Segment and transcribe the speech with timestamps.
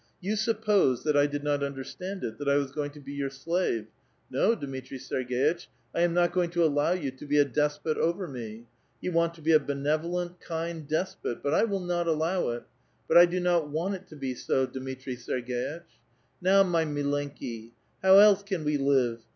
[0.19, 3.29] You supposed that I did not understand it; that I was going to be your
[3.29, 3.85] slave.
[4.31, 8.27] No, Dmitri Serg^itch, 1 am not going to allow you to be a dosiH>t over
[8.27, 8.65] me!
[8.99, 12.63] You want to be a benevolent, kind despot, but 1 will not allow it;
[13.07, 15.83] but I do not want it to be so, Dmitri Serg^itch!
[16.41, 17.71] Now, my raUenki [darling],
[18.01, 19.19] how else can we live?